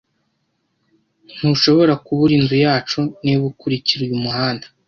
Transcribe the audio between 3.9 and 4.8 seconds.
uyu muhanda.